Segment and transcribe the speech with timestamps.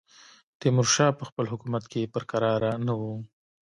[0.59, 3.13] تیمورشاه په خپل حکومت کې پر کراره نه وو.